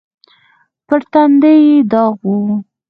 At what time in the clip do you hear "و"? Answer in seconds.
2.25-2.31